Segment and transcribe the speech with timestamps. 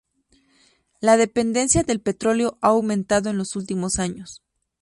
[0.99, 4.41] La dependencia del petróleo ha aumentado en los últimos años.